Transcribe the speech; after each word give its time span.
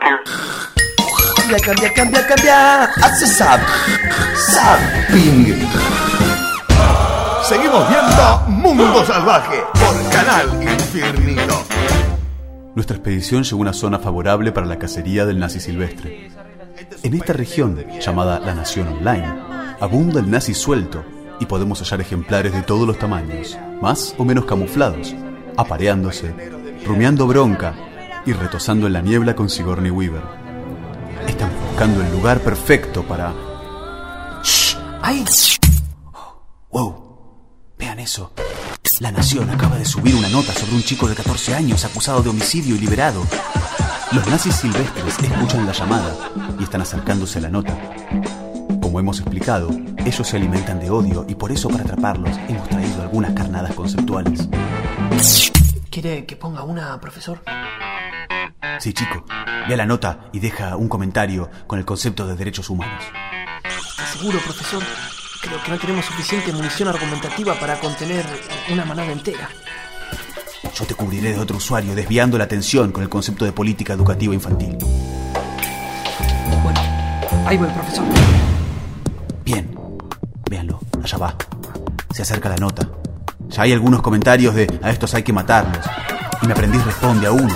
Cambia, 0.00 1.58
cambia, 1.58 1.92
cambia, 1.92 2.26
cambia. 2.26 2.84
Hace 2.84 3.26
zap. 3.26 3.60
Zapping. 4.36 5.68
Seguimos 7.42 7.88
viendo 7.88 8.40
Mundo 8.48 9.04
Salvaje 9.04 9.62
por 9.74 10.10
Canal 10.10 10.62
Infinito. 10.62 11.62
Nuestra 12.74 12.96
expedición 12.96 13.42
llegó 13.42 13.58
a 13.58 13.60
una 13.60 13.72
zona 13.74 13.98
favorable 13.98 14.50
para 14.50 14.66
la 14.66 14.78
cacería 14.78 15.26
del 15.26 15.38
nazi 15.38 15.60
silvestre. 15.60 16.30
En 17.02 17.14
esta 17.14 17.34
región, 17.34 17.84
llamada 18.00 18.40
la 18.40 18.54
Nación 18.54 18.88
Online, 18.88 19.34
abunda 19.78 20.20
el 20.20 20.30
nazi 20.30 20.54
suelto 20.54 21.04
y 21.38 21.44
podemos 21.44 21.80
hallar 21.80 22.00
ejemplares 22.00 22.54
de 22.54 22.62
todos 22.62 22.86
los 22.86 22.98
tamaños, 22.98 23.58
más 23.82 24.14
o 24.16 24.24
menos 24.24 24.46
camuflados, 24.46 25.14
apareándose, 25.56 26.34
rumiando 26.86 27.26
bronca 27.26 27.74
y 28.24 28.32
retosando 28.32 28.86
en 28.86 28.92
la 28.92 29.00
niebla 29.00 29.34
con 29.34 29.48
Sigourney 29.48 29.90
Weaver. 29.90 30.22
Están 31.26 31.50
buscando 31.68 32.02
el 32.02 32.10
lugar 32.12 32.40
perfecto 32.40 33.02
para... 33.02 33.32
¡Shh! 34.42 34.76
¡Ay! 35.02 35.24
¡Wow! 36.70 36.94
Vean 37.78 37.98
eso. 38.00 38.32
La 39.00 39.10
Nación 39.10 39.50
acaba 39.50 39.76
de 39.76 39.84
subir 39.84 40.14
una 40.14 40.28
nota 40.28 40.52
sobre 40.52 40.76
un 40.76 40.82
chico 40.82 41.08
de 41.08 41.14
14 41.14 41.54
años 41.54 41.84
acusado 41.84 42.22
de 42.22 42.30
homicidio 42.30 42.76
y 42.76 42.78
liberado. 42.78 43.22
Los 44.12 44.26
nazis 44.28 44.54
silvestres 44.56 45.18
escuchan 45.18 45.66
la 45.66 45.72
llamada 45.72 46.14
y 46.60 46.62
están 46.62 46.82
acercándose 46.82 47.38
a 47.38 47.42
la 47.42 47.48
nota. 47.48 47.76
Como 48.80 49.00
hemos 49.00 49.18
explicado, 49.20 49.70
ellos 50.04 50.28
se 50.28 50.36
alimentan 50.36 50.78
de 50.78 50.90
odio 50.90 51.24
y 51.28 51.34
por 51.34 51.50
eso 51.50 51.68
para 51.68 51.82
atraparlos 51.82 52.36
hemos 52.48 52.68
traído 52.68 53.02
algunas 53.02 53.32
carnadas 53.32 53.74
conceptuales. 53.74 54.48
¿Quiere 55.90 56.26
que 56.26 56.36
ponga 56.36 56.62
una, 56.62 57.00
profesor? 57.00 57.40
Sí, 58.78 58.92
chico, 58.92 59.24
vea 59.68 59.76
la 59.76 59.86
nota 59.86 60.28
y 60.32 60.40
deja 60.40 60.76
un 60.76 60.88
comentario 60.88 61.50
con 61.66 61.78
el 61.78 61.84
concepto 61.84 62.26
de 62.26 62.34
derechos 62.34 62.70
humanos. 62.70 63.02
¿Está 63.64 64.06
seguro, 64.06 64.38
profesor? 64.40 64.82
Creo 65.40 65.62
que 65.62 65.70
no 65.70 65.78
tenemos 65.78 66.04
suficiente 66.04 66.52
munición 66.52 66.88
argumentativa 66.88 67.54
para 67.54 67.78
contener 67.80 68.24
una 68.70 68.84
manada 68.84 69.10
entera. 69.10 69.48
Yo 70.74 70.84
te 70.86 70.94
cubriré 70.94 71.32
de 71.34 71.40
otro 71.40 71.56
usuario 71.56 71.94
desviando 71.94 72.38
la 72.38 72.44
atención 72.44 72.92
con 72.92 73.02
el 73.02 73.08
concepto 73.08 73.44
de 73.44 73.52
política 73.52 73.92
educativa 73.92 74.34
infantil. 74.34 74.78
Bueno, 76.62 76.80
ahí 77.46 77.56
voy, 77.56 77.68
profesor. 77.68 78.04
Bien, 79.44 79.76
véanlo, 80.48 80.80
allá 81.02 81.18
va. 81.18 81.36
Se 82.12 82.22
acerca 82.22 82.48
la 82.48 82.56
nota. 82.56 82.88
Ya 83.48 83.62
hay 83.62 83.72
algunos 83.72 84.00
comentarios 84.00 84.54
de 84.54 84.66
a 84.82 84.90
estos 84.90 85.12
hay 85.14 85.22
que 85.22 85.32
matarlos. 85.32 85.84
Y 86.40 86.46
mi 86.46 86.52
aprendiz 86.52 86.84
responde 86.84 87.26
a 87.26 87.32
uno, 87.32 87.54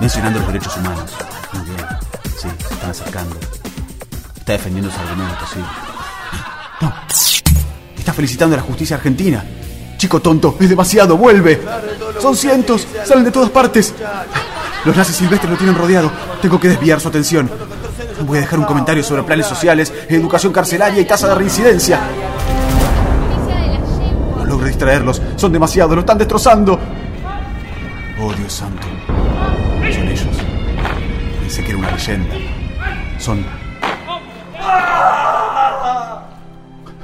mencionando 0.00 0.38
los 0.40 0.48
derechos 0.48 0.76
humanos. 0.76 1.10
Muy 1.52 1.64
bien, 1.64 1.86
sí, 2.36 2.48
se 2.68 2.74
están 2.74 2.90
acercando. 2.90 3.36
Está 4.36 4.52
defendiendo 4.52 4.90
su 4.90 4.98
argumento, 5.00 5.44
sí. 5.52 5.60
No, 6.80 6.92
está 7.96 8.12
felicitando 8.12 8.54
a 8.54 8.58
la 8.58 8.62
justicia 8.62 8.96
argentina. 8.96 9.44
Chico 9.96 10.20
tonto, 10.20 10.56
es 10.60 10.68
demasiado, 10.68 11.16
vuelve. 11.16 11.62
Son 12.20 12.36
cientos, 12.36 12.86
salen 13.04 13.24
de 13.24 13.30
todas 13.30 13.50
partes. 13.50 13.94
Los 14.84 14.96
nazis 14.96 15.16
silvestres 15.16 15.50
lo 15.50 15.56
tienen 15.56 15.74
rodeado. 15.74 16.10
Tengo 16.40 16.60
que 16.60 16.68
desviar 16.68 17.00
su 17.00 17.08
atención. 17.08 17.50
Voy 18.20 18.38
a 18.38 18.42
dejar 18.42 18.58
un 18.58 18.64
comentario 18.66 19.02
sobre 19.02 19.22
planes 19.22 19.46
sociales, 19.46 19.92
educación 20.08 20.52
carcelaria 20.52 21.00
y 21.00 21.04
tasa 21.04 21.28
de 21.28 21.34
reincidencia. 21.34 22.00
No 24.36 24.44
logro 24.44 24.66
distraerlos. 24.66 25.20
Son 25.36 25.52
demasiados, 25.52 25.94
lo 25.94 26.00
están 26.00 26.18
destrozando. 26.18 26.78
Oh, 28.20 28.32
Dios 28.32 28.52
santo. 28.52 28.86
Una 31.86 31.96
leyenda. 31.96 32.34
Son 33.18 33.44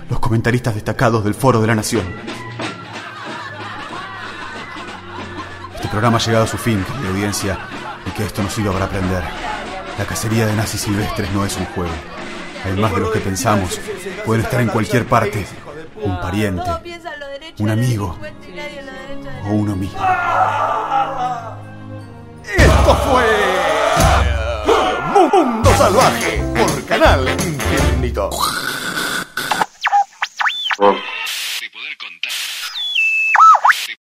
los 0.09 0.19
comentaristas 0.19 0.75
destacados 0.75 1.25
del 1.25 1.35
Foro 1.35 1.61
de 1.61 1.67
la 1.67 1.75
Nación. 1.75 2.05
Este 5.75 5.89
programa 5.89 6.19
ha 6.19 6.21
llegado 6.21 6.45
a 6.45 6.49
su 6.49 6.59
fin, 6.59 6.85
querida 6.85 7.09
audiencia, 7.09 7.59
y 8.07 8.11
que 8.11 8.25
esto 8.25 8.43
nos 8.43 8.53
sirva 8.53 8.73
para 8.73 8.87
aprender. 8.87 9.23
La 9.99 10.05
cacería 10.05 10.47
de 10.47 10.57
nazis 10.57 10.81
silvestres 10.81 11.31
no 11.33 11.45
es 11.45 11.57
un 11.57 11.67
juego. 11.67 11.93
Hay 12.65 12.81
más 12.81 12.93
de 12.93 13.01
los 13.01 13.11
que 13.11 13.21
pensamos. 13.21 13.81
Pueden 14.25 14.45
estar 14.45 14.61
en 14.61 14.69
cualquier 14.69 15.07
parte. 15.07 15.47
Un 15.97 16.21
pariente, 16.21 16.69
un 17.59 17.71
amigo 17.71 18.19
o 19.45 19.51
uno 19.51 19.77
mismo. 19.77 20.01
Esto 22.45 22.95
fue 22.97 23.42
Salvaje 25.83 26.41
por 26.55 26.85
Canal 26.85 27.27
Infinito. 27.29 28.31